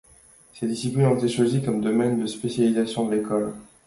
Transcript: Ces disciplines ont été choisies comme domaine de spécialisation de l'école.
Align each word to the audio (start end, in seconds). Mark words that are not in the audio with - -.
Ces 0.55 0.65
disciplines 0.65 1.05
ont 1.05 1.15
été 1.15 1.27
choisies 1.27 1.61
comme 1.63 1.79
domaine 1.79 2.19
de 2.19 2.25
spécialisation 2.25 3.05
de 3.05 3.11
l'école. 3.13 3.53